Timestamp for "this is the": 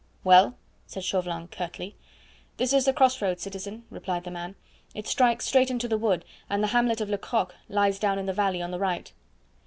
2.57-2.91